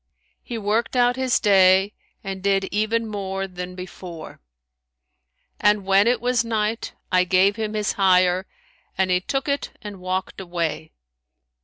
he 0.41 0.57
worked 0.57 0.95
out 0.95 1.15
his 1.15 1.39
day 1.39 1.93
and 2.23 2.41
did 2.41 2.63
even 2.71 3.05
more 3.05 3.45
than 3.47 3.75
before; 3.75 4.39
and 5.59 5.85
when 5.85 6.07
it 6.07 6.19
was 6.19 6.43
night, 6.43 6.93
I 7.11 7.23
gave 7.23 7.55
him 7.55 7.75
his 7.75 7.91
hire, 7.91 8.47
and 8.97 9.11
he 9.11 9.21
took 9.21 9.47
it 9.47 9.77
and 9.79 9.99
walked 10.01 10.41
away. 10.41 10.91